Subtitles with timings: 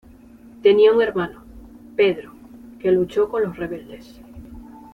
[0.63, 1.43] Tenía un hermano,
[1.95, 2.33] Pedro,
[2.79, 4.19] que luchó con los rebeldes.